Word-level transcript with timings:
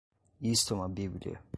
Isto 0.41 0.73
é 0.73 0.77
uma 0.77 0.89
bíblia. 0.89 1.41